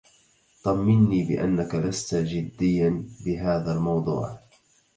طمني 0.63 1.23
بأنك 1.23 1.75
لست 1.75 2.15
جدياً 2.15 3.03
بهذا 3.25 3.73
الموضوع. 3.73 4.39